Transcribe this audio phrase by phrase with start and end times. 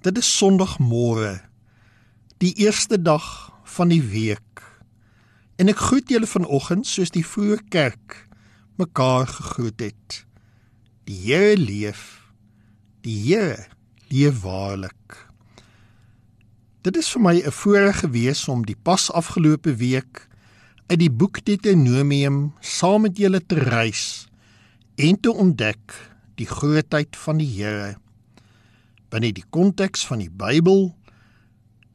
[0.00, 1.42] Dit is Sondagmôre,
[2.40, 4.62] die eerste dag van die week.
[5.60, 8.16] En ek groet julle vanoggend soos die vroeë kerk
[8.80, 10.22] mekaar gegroet het.
[11.04, 12.32] Die Here leef.
[13.04, 13.66] Die Here
[14.08, 15.20] leef waarlik.
[16.80, 20.28] Dit is vir my 'n voorreg gewees om die pas afgelope week
[20.88, 24.28] uit die boek Deuteronomium saam met julle te reis
[24.96, 25.92] en te ontdek
[26.40, 28.00] die grootheid van die Here
[29.10, 30.92] binne die konteks van die Bybel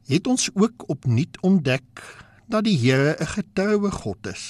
[0.06, 2.02] het ons ook opnuut ontdek
[2.46, 4.44] dat die Here 'n getroue God is.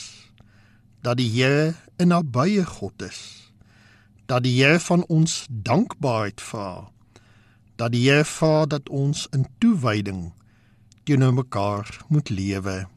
[1.03, 3.53] Dat die Here 'n nabye God is.
[4.27, 6.91] Dat die Here van ons dankbaarheid vra.
[7.77, 10.33] Dat die Here vra dat ons in toewyding
[11.05, 12.89] teenoor mekaar moet lewe.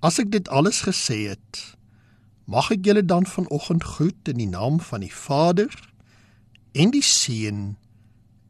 [0.00, 1.76] As ek dit alles gesê het,
[2.44, 5.70] mag ek julle dan vanoggend groet in die naam van die Vader
[6.72, 7.76] en die Seun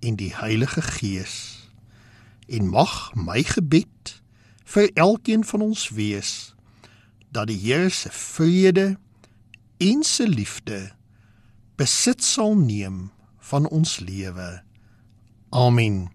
[0.05, 1.69] en die Heilige Gees.
[2.47, 4.21] En mag my gebed
[4.65, 6.53] vir elkeen van ons wees
[7.33, 8.99] dat die Here se vrede
[9.83, 10.93] en se liefde
[11.81, 13.11] besit sal neem
[13.51, 14.63] van ons lewe.
[15.51, 16.11] Amen.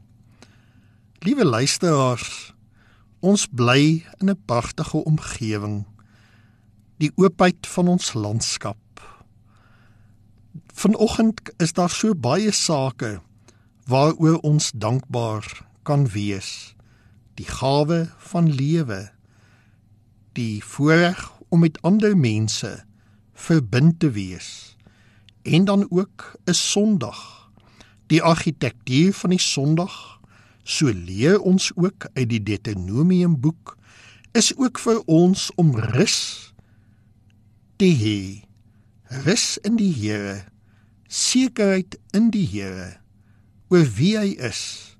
[1.19, 2.53] Liewe luisteraars,
[3.19, 5.85] ons bly in 'n pragtige omgewing.
[6.97, 8.77] Die oopheid van ons landskap.
[10.73, 13.21] Vanoggend is daar so baie sake
[13.89, 16.75] waaroor ons dankbaar kan wees.
[17.33, 19.07] Die gawe van lewe,
[20.37, 22.69] die voorreg om met ander mense
[23.33, 24.77] verbind te wees
[25.41, 27.49] en dan ook 'n Sondag.
[28.07, 30.19] Die argitektuur van die Sondag,
[30.63, 33.77] so leer ons ook uit die Deuteronomium boek,
[34.31, 36.53] is ook vir ons om rus
[37.75, 38.45] te hê.
[39.25, 40.43] Rus in die Here,
[41.07, 42.99] sekerheid in die Here
[43.69, 44.95] oor wie hy is,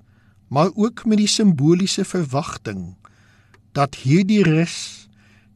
[0.48, 2.94] maar ook met die simboliese verwagting
[3.78, 5.08] dat hierdie rus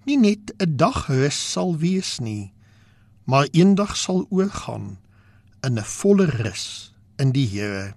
[0.05, 2.53] nie net 'n dagrus sal wees nie,
[3.25, 4.97] maar eendag sal oorgaan
[5.63, 7.93] in 'n volle rus in die Here.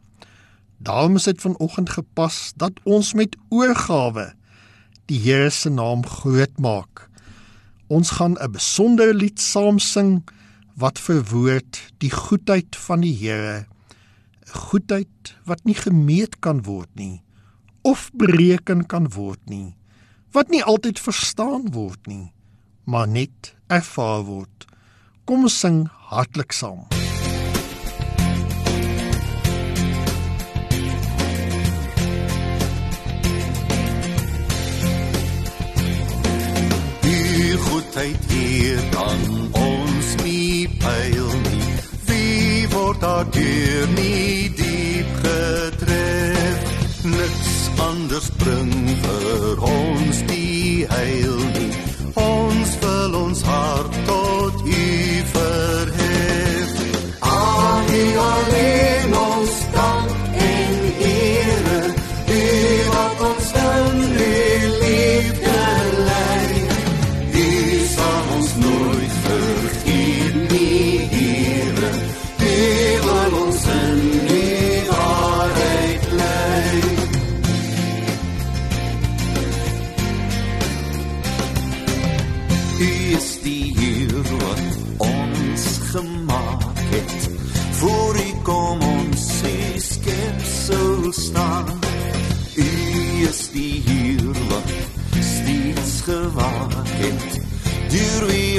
[0.78, 4.34] Daarom is dit vanoggend gepas dat ons met oorgawe
[5.06, 7.08] die Here se naam groot maak.
[7.88, 10.22] Ons gaan 'n besondere lied saam sing
[10.74, 13.66] wat verwoord die goedheid van die Here
[14.52, 17.22] goedheid wat nie gemeet kan word nie
[17.82, 19.76] of bereken kan word nie
[20.32, 22.32] wat nie altyd verstaan word nie
[22.86, 24.66] maar net ervaar word.
[25.24, 26.86] Kom ons sing hartlik saam.
[37.02, 39.26] Die goedheid hier dan
[39.66, 41.25] ons nie pyl
[43.16, 46.60] daardeur nie diep getref.
[47.02, 47.54] Niks
[47.88, 48.72] anders bring
[49.02, 49.64] vir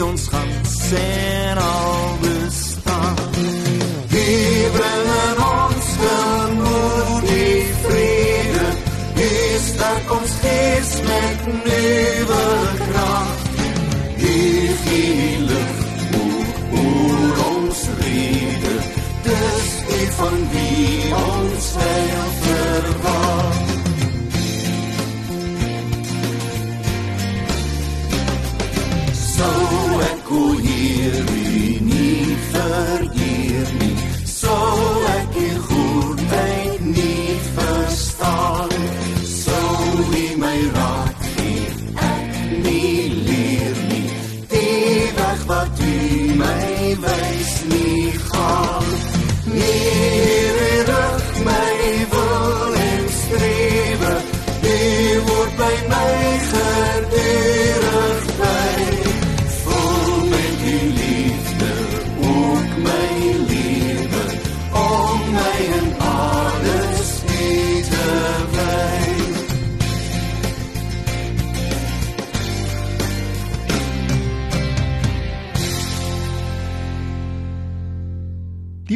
[0.02, 1.87] ons gaan sien al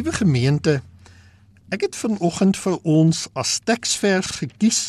[0.02, 0.82] Liewe gemeente,
[1.70, 4.80] ek het vanoggend vir ons as teksvers gekies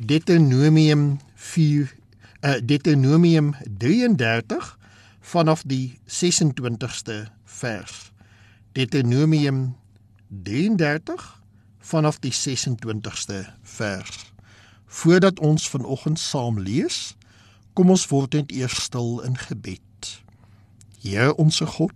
[0.00, 1.90] Deuteronomium 4
[2.40, 4.70] uh, Deuteronomium 33
[5.34, 8.08] vanaf die 26ste vers.
[8.72, 9.76] Deuteronomium
[10.32, 11.28] 33
[11.92, 14.32] vanaf die 26ste vers.
[14.86, 17.18] Voordat ons vanoggend saam lees,
[17.76, 20.16] kom ons word net eers stil in gebed.
[21.04, 21.92] Here onsse God,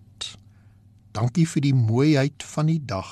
[1.17, 3.09] Dankie vir die mooiheid van die dag.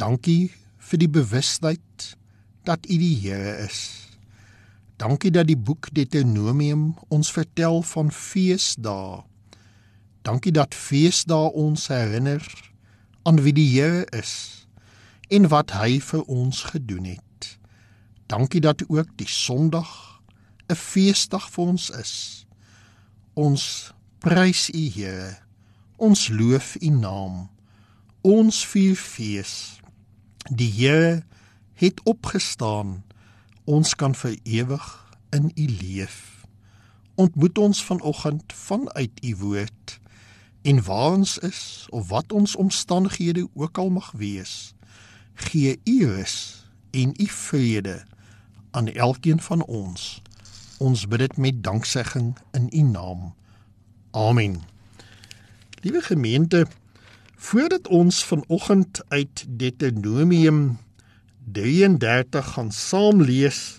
[0.00, 0.50] Dankie
[0.82, 2.08] vir die bewustheid
[2.66, 4.08] dat U die Here is.
[4.98, 9.22] Dankie dat die boek Deuteronomium ons vertel van feesdae.
[10.26, 12.42] Dankie dat feesdae ons herinner
[13.22, 14.66] aan wie die Here is
[15.30, 17.54] en wat hy vir ons gedoen het.
[18.26, 20.20] Dankie dat ook die Sondag
[20.66, 22.46] 'n feesdag vir ons is.
[23.34, 25.43] Ons prys U Here.
[25.96, 27.50] Ons loof U naam.
[28.20, 29.78] Ons vier fees.
[30.50, 31.22] Die Here
[31.78, 33.04] het opgestaan.
[33.64, 36.46] Ons kan vir ewig in U leef.
[37.14, 40.00] Ontmoet ons vanoggend vanuit U woord
[40.62, 44.74] en waar ons is of wat ons omstandighede ook al mag wees.
[45.34, 48.02] Gee U rus en U vrede
[48.70, 50.22] aan elkeen van ons.
[50.78, 53.34] Ons bid dit met danksegging in U naam.
[54.10, 54.73] Amen.
[55.84, 56.66] Liewe gemeente,
[57.36, 60.78] voordat ons vanoggend uit Deuteronomium
[61.52, 63.76] 33 gaan saam lees,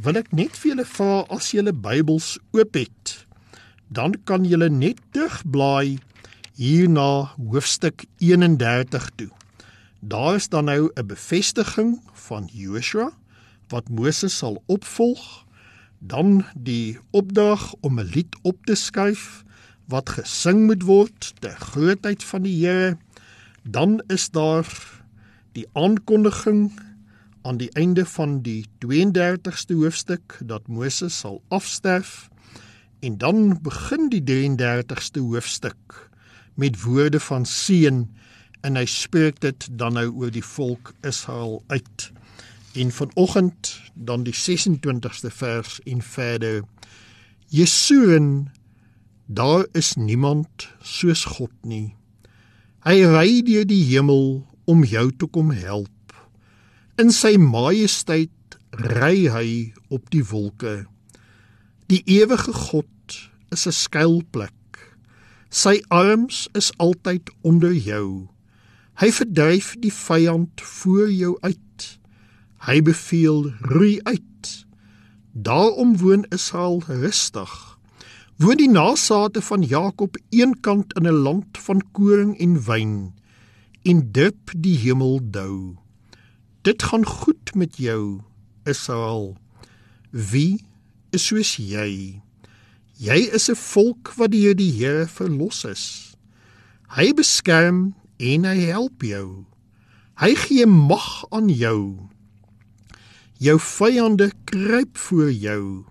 [0.00, 3.12] wil ek net vir julle vra as julle Bybels oop het,
[3.92, 5.98] dan kan julle net terugblaai
[6.56, 9.28] hier na hoofstuk 31 toe.
[10.00, 12.00] Daar is dan nou 'n bevestiging
[12.30, 13.12] van Joshua
[13.68, 15.44] wat Moses sal opvolg,
[16.00, 19.44] dan die opdrag om 'n lied op te skryf
[19.86, 22.96] wat gesing moet word ter grootheid van die Here,
[23.62, 24.66] dan is daar
[25.52, 26.70] die aankondiging
[27.46, 32.28] aan die einde van die 32ste hoofstuk dat Moses sal afsterf
[33.00, 36.10] en dan begin die 33ste hoofstuk
[36.54, 38.06] met woorde van seën
[38.66, 42.10] en hy spreek dit dan nou oor die volk Israel uit.
[42.74, 46.64] En vanoggend dan die 26ste vers en verder.
[47.48, 48.50] Jesuren
[49.26, 51.96] Daar is niemand soos God nie.
[52.86, 56.14] Hy ry deur die hemel om jou te kom help.
[56.94, 58.30] In sy majesteit
[58.70, 59.48] ry hy
[59.90, 60.84] op die wolke.
[61.90, 63.18] Die ewige God
[63.50, 64.94] is 'n skuilplek.
[65.50, 68.30] Sy arms is altyd onder jou.
[69.02, 71.98] Hy verdryf die vyand voor jou uit.
[72.62, 74.66] Hy beveel roei uit.
[75.34, 77.75] Daarom woon Israel rustig
[78.36, 83.14] woon die nasate van Jakob eenkant in 'n land van koring en wyn
[83.82, 85.76] en dip die hemel dou.
[86.62, 88.20] Dit gaan goed met jou,
[88.64, 89.36] Israel.
[90.10, 90.64] Wie
[91.10, 92.20] is soos jy?
[92.98, 96.16] Jy is 'n volk wat deur die Here verlos is.
[96.88, 99.46] Hy beskerm en hy help jou.
[100.16, 102.08] Hy gee mag aan jou.
[103.38, 105.84] Jou vyande kruip voor jou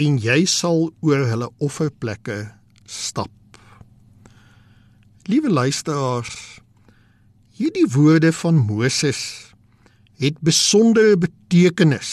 [0.00, 2.38] en jy sal oor hulle offerplekke
[2.88, 3.32] stap.
[5.28, 6.36] Liewe luisteraars,
[7.60, 9.20] hierdie woorde van Moses
[10.20, 12.12] het besondere betekenis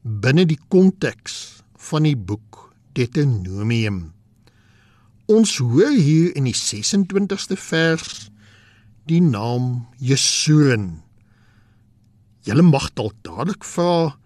[0.00, 1.60] binne die konteks
[1.90, 2.62] van die boek
[2.96, 4.10] Deuteronomium.
[5.30, 8.30] Ons hoor hier in die 26ste vers
[9.10, 11.02] die naam Jesuren.
[12.48, 14.16] Julle mag dalk dadelik vra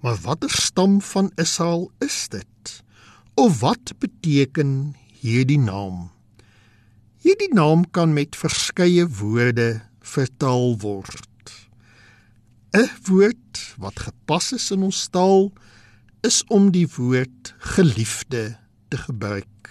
[0.00, 2.82] Maar watter stam van Israel is dit?
[3.34, 6.10] Of wat beteken hierdie naam?
[7.18, 11.26] Hierdie naam kan met verskeie woorde vertaal word.
[12.76, 15.52] 'n Woord wat gepas is in ons taal
[16.20, 19.70] is om die woord geliefde te gebruik.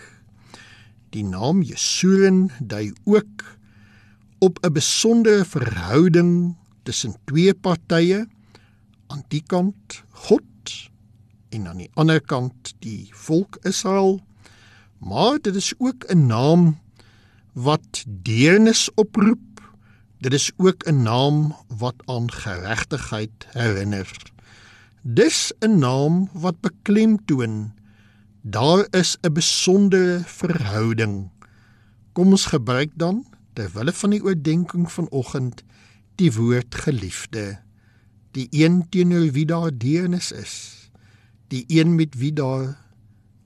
[1.15, 3.46] Die naam Jesuren dui ook
[4.39, 8.27] op 'n besondere verhouding tussen twee partye
[9.08, 10.44] aan die kant God
[11.50, 14.20] en aan die ander kant die volk Israel.
[14.98, 16.80] Maar dit is ook 'n naam
[17.54, 19.62] wat deernis oproep.
[20.20, 24.12] Dit is ook 'n naam wat aan geregtigheid herinner.
[25.02, 27.74] Dis 'n naam wat beklemtoon
[28.42, 31.30] daar is 'n besondere verhouding.
[32.12, 35.64] Kom ons gebruik dan terwyl van die oordeenking vanoggend
[36.16, 37.60] die woord geliefde
[38.38, 40.56] die een teenoor wie daar deernis is.
[41.50, 42.77] Die een met wie daar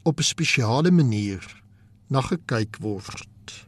[0.04, 1.64] op 'n spesiale manier
[2.08, 3.68] na gekyk word.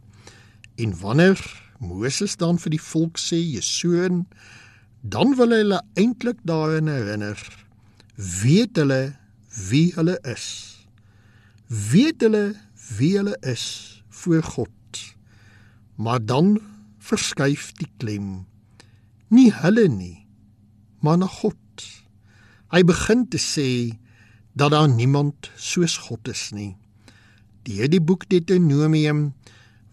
[0.76, 1.40] En wanneer
[1.80, 4.28] Moses dan vir die volk sê Jesuun
[5.02, 7.66] dan wil hulle eintlik daarin herinner
[8.16, 9.16] weet hulle
[9.70, 10.78] wie hulle is.
[11.68, 12.56] Weet hulle
[12.98, 15.16] wie hulle is voor God.
[15.96, 16.60] Maar dan
[16.98, 18.46] verskuif die klem.
[19.28, 20.23] Nie hulle nie
[21.04, 21.60] maar na God.
[22.72, 23.70] Hy begin te sê
[24.56, 26.74] dat daar niemand soos God is nie.
[27.68, 29.34] Deur die boek Deuteronomium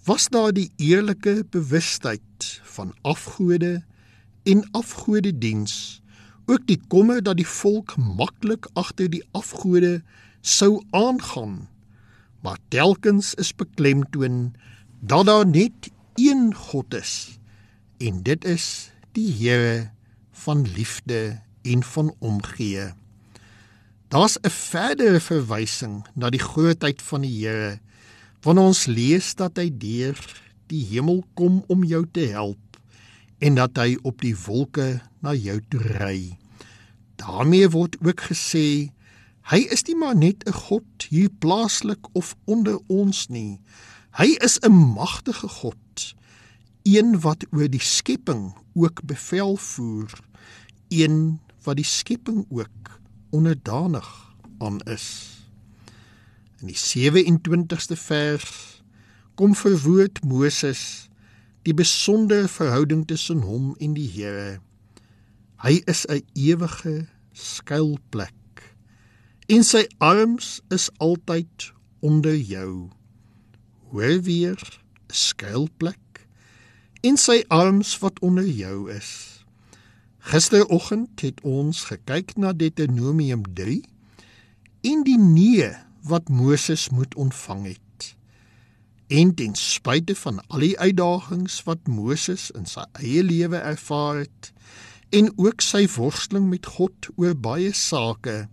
[0.06, 3.82] was daar die eerlike bewustheid van afgode
[4.48, 6.00] en afgodediens,
[6.46, 10.00] ook die kommer dat die volk maklik agter die afgode
[10.40, 11.68] sou aangaan.
[12.40, 14.54] Maar telkens is beklemtoon
[15.00, 17.38] dat daar net een God is
[18.00, 19.90] en dit is die Here
[20.32, 22.92] van liefde en van omgee.
[24.08, 27.78] Daar's 'n verdere verwysing na die grootheid van die Here
[28.42, 30.16] wanneer ons lees dat hy deur
[30.66, 32.80] die hemel kom om jou te help
[33.38, 36.40] en dat hy op die wolke na jou toe ry.
[37.20, 38.90] daarmee word ook gesê
[39.50, 43.60] hy is nie maar net 'n God hier plaaslik of onder ons nie.
[44.20, 46.14] Hy is 'n magtige God,
[46.82, 50.12] een wat oor die skepping ook bevel voer
[50.88, 54.08] een wat die skepping ook onderdanig
[54.58, 55.06] aan is.
[56.60, 58.82] In die 27ste vers
[59.34, 61.08] kom verwoord Moses
[61.62, 64.60] die besondere verhouding tussen hom en die Here.
[65.60, 68.34] Hy is 'n ewige skuilplek
[69.48, 72.90] en sy arms is altyd onder jou.
[73.90, 74.58] Hoor weer
[75.08, 76.09] skuilplek
[77.00, 79.10] en sy arms wat onder jou is.
[80.30, 83.80] Gisteroggend het ons gekyk na Deuteronomium 3
[84.90, 85.70] en die nee
[86.08, 88.12] wat Moses moet ontvang het.
[89.08, 94.52] En ten spyte van al die uitdagings wat Moses in sy eie lewe ervaar het
[95.10, 98.44] en ook sy worsteling met God oor baie sake,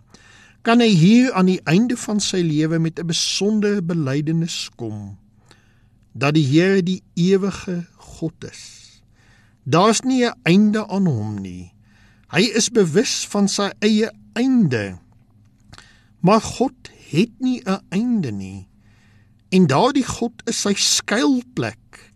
[0.66, 5.18] kan hy hier aan die einde van sy lewe met 'n besondere belydenis kom
[6.18, 7.84] dat die Here die ewige
[8.18, 8.62] God is.
[9.64, 11.72] Daar's nie 'n einde aan hom nie.
[12.28, 14.98] Hy is bewus van sy eie einde.
[16.20, 18.68] Maar God het nie 'n einde nie.
[19.48, 22.12] En daardie God is sy skuilplek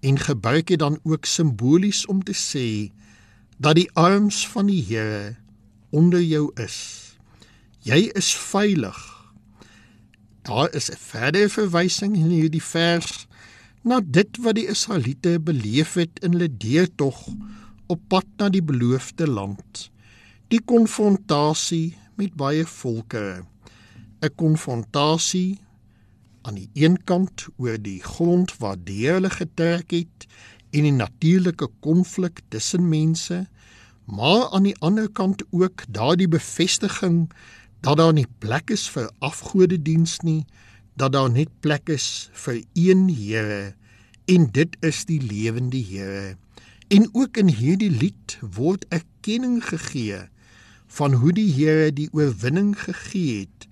[0.00, 2.92] en gebruik dit dan ook simbolies om te sê
[3.58, 5.36] dat die arms van die Here
[5.90, 6.78] onder jou is.
[7.82, 8.98] Jy is veilig.
[10.42, 13.26] Daar is 'n verdere verwysing in hierdie vers
[13.82, 17.22] na dit wat die Israeliete beleef het in hulle deurtog
[17.90, 19.88] op pad na die beloofde land.
[20.52, 23.44] Die konfrontasie met baie volke.
[24.20, 25.58] 'n Konfrontasie
[26.42, 30.26] aan die een kant oor die grond waar hulle getrek het
[30.70, 33.46] en die natuurlike konflik tussen mense,
[34.04, 37.30] maar aan die ander kant ook daardie bevestiging
[37.80, 40.44] dat daar nie plek is vir afgodediens nie,
[41.00, 43.72] dat daar net plek is vir een Here
[44.28, 46.36] en dit is die lewende Here.
[46.92, 50.26] En ook in hierdie lied word erkenning gegee
[50.92, 53.68] van hoe die Here die oorwinning gegee het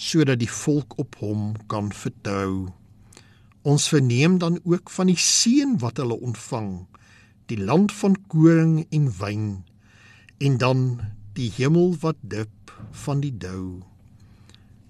[0.00, 2.72] sodat die volk op hom kan vertrou.
[3.60, 6.86] Ons verneem dan ook van die seën wat hulle ontvang,
[7.52, 9.46] die land van koring en wyn
[10.40, 10.84] en dan
[11.36, 12.72] die hemel wat dip
[13.04, 13.82] van die dou.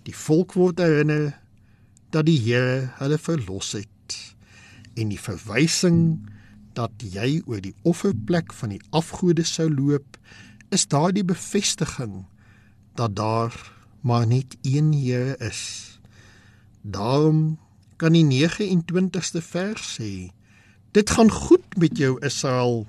[0.06, 1.32] Die volk word herinner
[2.10, 4.16] dat die Here hulle verlos het
[4.98, 6.18] en die verwysing
[6.74, 10.18] dat jy oor die offerplek van die afgode sou loop
[10.74, 12.24] is daardie bevestiging
[12.98, 13.54] dat daar
[14.00, 15.98] maar net een Here is.
[16.82, 17.58] Daarom
[17.96, 20.30] kan die 29ste vers sê:
[20.92, 22.86] Dit gaan goed met jou Israel.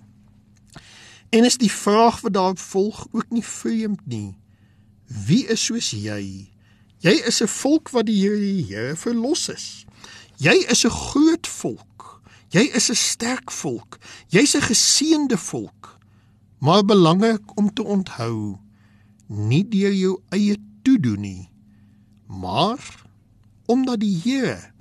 [1.29, 4.37] En is die vraag wat daarop volg ook nie vreemd nie.
[5.05, 6.50] Wie is soos jy?
[7.01, 9.85] Jy is 'n volk wat die Here die Here verlos is.
[10.37, 12.21] Jy is 'n groot volk.
[12.49, 13.97] Jy is 'n sterk volk.
[14.29, 15.97] Jy's 'n geseënde volk.
[16.59, 18.57] Maar belangrik om te onthou,
[19.27, 21.49] nie deur jou eie toedoen nie,
[22.27, 23.05] maar
[23.65, 24.71] omdat die Here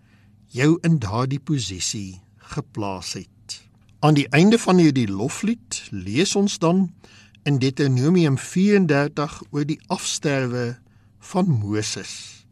[0.46, 3.62] jou in daardie posisie geplaas het.
[4.00, 6.94] Aan die einde van hierdie loflied lees ons dan
[7.42, 10.78] in Deuteronomium 34 oor die afsterwe
[11.20, 12.44] van Moses.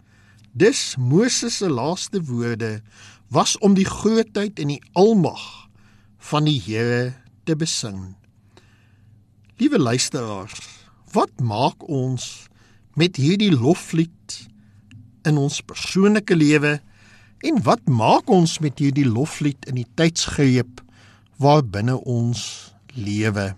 [0.53, 2.83] Dis Moses se laaste woorde
[3.29, 5.69] was om die grootheid en die almag
[6.31, 7.13] van die Here
[7.45, 8.17] te besing.
[9.59, 10.61] Liewe luisteraars,
[11.13, 12.49] wat maak ons
[12.99, 14.37] met hierdie loflied
[15.29, 16.79] in ons persoonlike lewe
[17.47, 20.83] en wat maak ons met hierdie loflied in die tydsgreep
[21.43, 23.53] waarbinne ons lewe?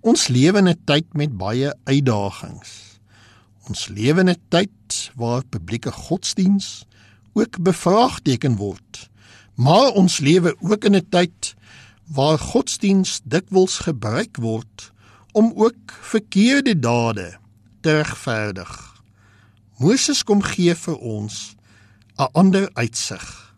[0.00, 2.87] Ons lewe in 'n tyd met baie uitdagings.
[3.68, 6.86] Ons lewe in 'n tyd waar publieke godsdiens
[7.32, 9.10] ook bevraagteken word.
[9.54, 11.54] Maar ons lewe ook in 'n tyd
[12.06, 14.92] waar godsdiens dikwels gebruik word
[15.32, 17.38] om ook verkeerde dade
[17.80, 19.02] te regverdig.
[19.78, 21.54] Moses kom gee vir ons
[22.16, 23.54] 'n ander uitsig.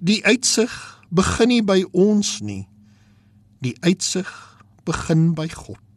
[0.00, 2.68] Die uitsig begin nie by ons nie.
[3.60, 4.28] Die uitsig
[4.84, 5.89] begin by God.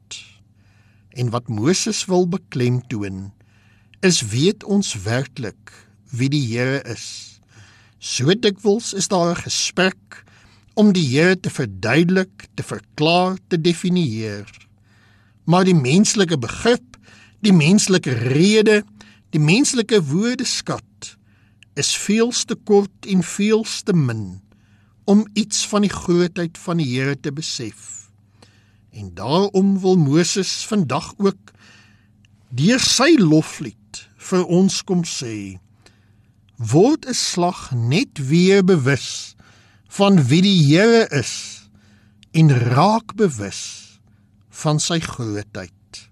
[1.13, 3.32] En wat Moses wil beklemtoon
[4.00, 5.72] is weet ons werklik
[6.12, 7.39] wie die Here is.
[8.00, 10.24] So dikwels is daar 'n gesprek
[10.74, 14.50] om die Here te verduidelik, te verklaar, te definieer.
[15.46, 16.98] Maar die menslike begrip,
[17.39, 18.84] die menslike rede,
[19.29, 21.17] die menslike woordeskat
[21.76, 24.41] is veels te kort en veels te min
[25.04, 28.02] om iets van die grootheid van die Here te besef.
[28.93, 31.51] En daarom wil Moses vandag ook
[32.53, 35.58] deur sy loflied vir ons kom sê:
[36.58, 39.36] Word 'n slag net weer bewus
[39.97, 41.65] van wie die Here is
[42.32, 43.62] en raak bewus
[44.49, 46.10] van sy grootheid.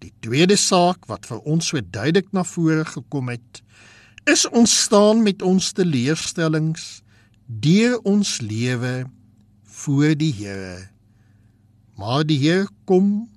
[0.00, 3.62] Die tweede saak wat vir ons so duidelik na vore gekom het,
[4.24, 7.02] is ontstaan met ons teleurstellings
[7.46, 9.04] deur ons lewe
[9.64, 10.89] voor die Here.
[12.00, 13.28] Maar die Heer kom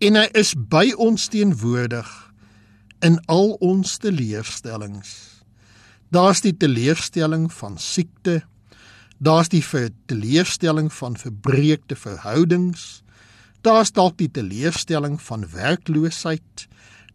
[0.00, 2.08] en hy is by ons teenwoordig
[3.04, 5.10] in al ons teleurstellings.
[6.08, 8.38] Daar's die teleurstelling van siekte,
[9.20, 9.60] daar's die
[10.08, 13.02] teleurstelling van verbreekte verhoudings,
[13.60, 16.66] daar's dalk die teleurstelling van werkloosheid,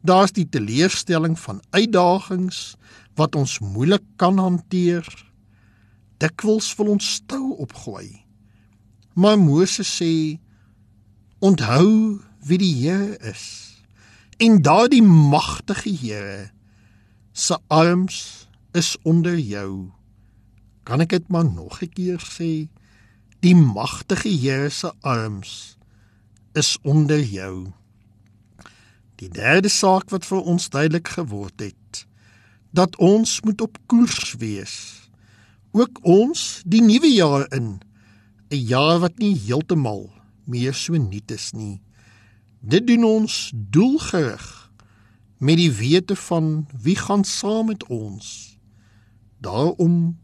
[0.06, 2.76] daar's die teleurstelling van uitdagings
[3.18, 5.10] wat ons moeilik kan hanteer.
[6.22, 8.22] Dikwels wil ons stou opgooi.
[9.18, 10.38] Maar Moses sê
[11.46, 13.76] Onthou wie die Here is.
[14.42, 16.50] En daardie magtige Here
[17.32, 19.92] se arms is onder jou.
[20.90, 22.66] Kan ek dit maar nog 'n keer sê?
[23.46, 25.78] Die magtige Here se arms
[26.54, 27.74] is onder jou.
[29.16, 32.08] Die derde saak wat vir ons duidelik geword het,
[32.74, 35.10] dat ons moet op koers wees.
[35.72, 37.80] Ook ons die nuwe jaar in,
[38.50, 40.15] 'n jaar wat nie heeltemal
[40.46, 41.82] meer so nuut is nie.
[42.60, 44.46] Dit doen ons doelgerig
[45.38, 48.58] met die wete van wie gaan saam met ons.
[49.38, 50.18] Daarom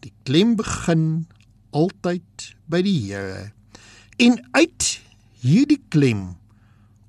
[0.00, 1.26] die klem begin
[1.70, 3.52] altyd by die Here.
[4.16, 4.88] En uit
[5.42, 6.36] hierdie klem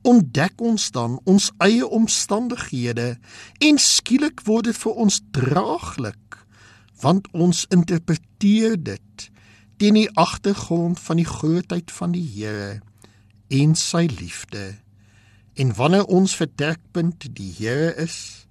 [0.08, 3.16] ontdek ons dan ons eie omstandighede
[3.64, 6.40] en skielik word dit vir ons draaglik
[7.02, 9.28] want ons interpreteer dit
[9.78, 12.80] teen die agtergrond van die grootheid van die Here
[13.48, 14.76] en sy liefde.
[15.58, 18.48] En wanneer ons vertrekpunt die Here is,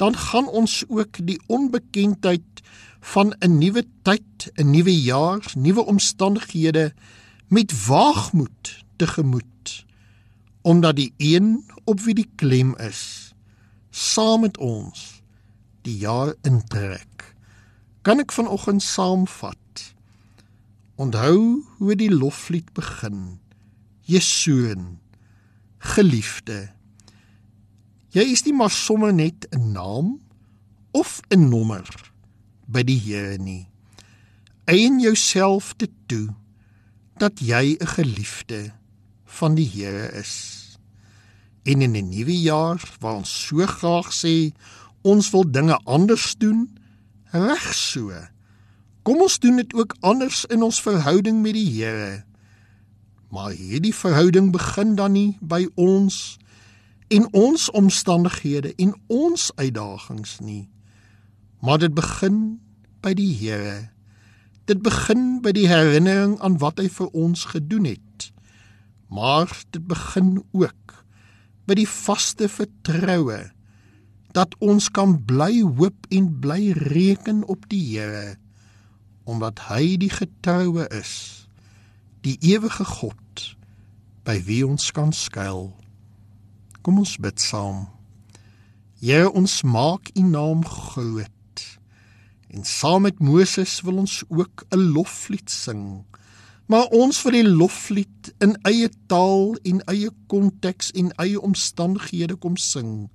[0.00, 2.62] dan gaan ons ook die onbekendheid
[3.00, 6.94] van 'n nuwe tyd, 'n nuwe jaar, nuwe omstandighede
[7.48, 9.84] met waagmoed tegemoet,
[10.62, 13.32] omdat die een op wie die klem is,
[13.90, 15.22] saam met ons
[15.82, 17.34] die jaar intrek.
[18.02, 19.59] Kan ek vanoggend saamvat?
[21.00, 23.38] Onthou hoe die loflied begin.
[24.04, 24.98] Jesuun,
[25.78, 26.74] geliefde.
[28.12, 30.20] Jy is nie maar sommer net 'n naam
[30.92, 31.88] of 'n nommer
[32.66, 33.68] by die Here nie.
[34.64, 36.34] Eien jouself te toe
[37.16, 38.72] dat jy 'n geliefde
[39.24, 40.76] van die Here is.
[41.64, 44.52] En in 'n nuwe jaar waar ons so graag sê
[45.00, 46.78] ons wil dinge anders doen,
[47.32, 48.12] reg so.
[49.10, 52.22] Kom ons doen dit ook anders in ons verhouding met die Here.
[53.34, 56.36] Maar hierdie verhouding begin dan nie by ons
[57.10, 60.68] en ons omstandighede en ons uitdagings nie.
[61.58, 62.36] Maar dit begin
[63.02, 63.88] by die Here.
[64.70, 68.28] Dit begin by die herinnering aan wat hy vir ons gedoen het.
[69.10, 70.94] Maar dit begin ook
[71.66, 73.40] by die vaste vertroue
[74.38, 78.38] dat ons kan bly hoop en bly reken op die Here
[79.30, 81.46] omdat hy die getroue is
[82.26, 83.44] die ewige God
[84.26, 85.70] by wie ons kan skuil.
[86.84, 87.86] Kom ons bid saam.
[89.00, 91.62] Here ons maak u naam groot
[92.50, 96.04] en saam met Moses wil ons ook 'n loflied sing.
[96.66, 102.56] Maar ons vir die loflied in eie taal en eie konteks en eie omstandighede kom
[102.56, 103.08] sing.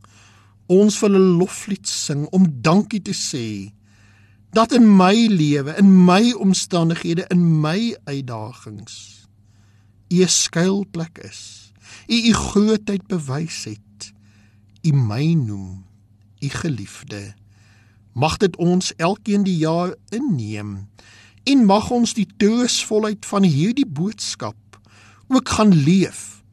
[0.68, 3.72] Ons wil 'n loflied sing om dankie te sê
[4.56, 9.28] dat in my lewe, in my omstandighede, in my uitdagings
[10.08, 11.72] U 'n skuilplek is.
[12.08, 14.14] U U grootheid bewys het.
[14.82, 15.86] U my noem
[16.40, 17.34] U geliefde.
[18.14, 20.90] Mag dit ons elkeen die jaar inneem
[21.44, 24.80] en mag ons die troosvolheid van hierdie boodskap
[25.28, 26.44] ook gaan leef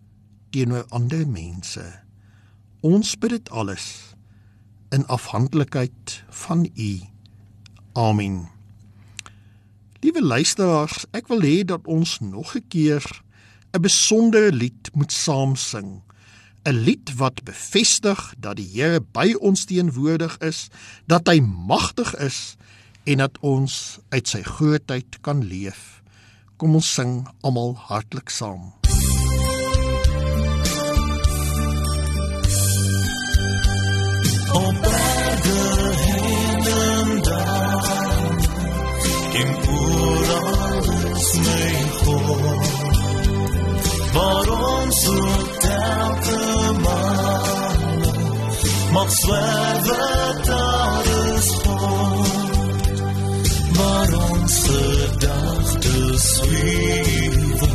[0.51, 2.03] teenoor ander mense.
[2.81, 4.15] Ons bid dit alles
[4.91, 7.12] in afhanklikheid van U.
[7.93, 8.49] Amen.
[10.01, 13.05] Liewe luisteraars, ek wil hê dat ons nog 'n keer
[13.73, 16.03] 'n besondere lied moet saam sing.
[16.65, 20.69] 'n Lied wat bevestig dat die Here by ons teenwoordig is,
[21.07, 22.57] dat hy magtig is
[23.05, 26.03] en dat ons uit sy grootheid kan leef.
[26.57, 28.73] Kom ons sing almal hartlik saam.
[34.53, 34.92] op
[49.21, 52.41] swerwe daar is God
[53.77, 57.69] waarom se dag te sweewe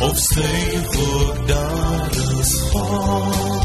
[0.00, 0.16] op
[0.90, 3.60] voor daar is God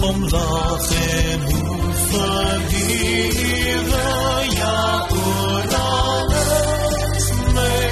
[0.00, 4.06] om laag en hoef verhewe
[4.54, 7.82] ja oor alles my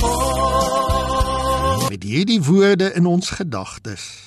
[0.00, 1.88] God.
[1.88, 4.26] Met hierdie woorde in ons gedagtes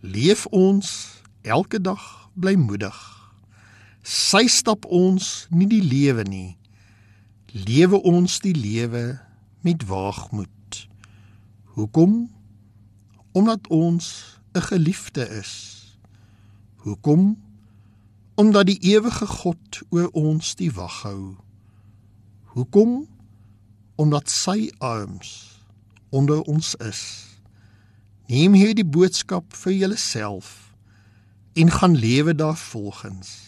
[0.00, 1.08] leef ons
[1.42, 2.98] elke dag blymoedig.
[4.02, 6.56] Sy stap ons nie die lewe nie.
[7.52, 9.20] Lewe ons die lewe
[9.62, 10.86] met waagmoed.
[11.76, 12.30] Hoekom?
[13.32, 15.82] Omdat ons 'n geliefde is.
[16.76, 17.42] Hoekom?
[18.34, 21.36] Omdat die ewige God oor ons die wag hou.
[22.44, 23.08] Hoekom?
[23.94, 25.60] Omdat sy arms
[26.10, 27.26] onder ons is.
[28.26, 30.71] Neem hierdie boodskap vir jouself
[31.52, 33.38] en gaan lewe daarvolgens.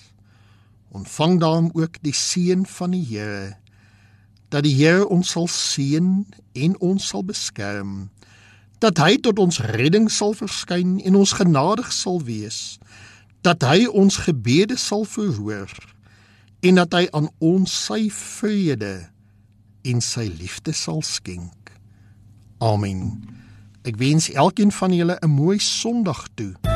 [0.88, 3.56] Ontvang daarom ook die seën van die Here
[4.48, 8.10] dat die Here ons sal seën en ons sal beskerm
[8.78, 12.76] dat hy tot ons redding sal verskyn en ons genadig sal wees
[13.44, 15.72] dat hy ons gebede sal verhoor
[16.64, 18.94] en dat hy aan ons sy vrede
[19.84, 21.74] en sy liefde sal skenk.
[22.64, 23.20] Amen.
[23.84, 26.73] Ek wens elkeen van julle 'n mooi Sondag toe.